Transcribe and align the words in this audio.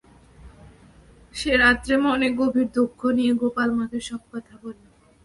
সে 1.35 1.51
রাত্রে 1.57 1.93
মনে 2.05 2.27
গভীর 2.39 2.67
দুঃখ 2.75 2.99
নিয়ে 3.17 3.33
গোপাল 3.33 3.69
মাকে 3.77 3.99
সব 4.09 4.21
কথা 4.33 4.53
বলল। 4.63 4.83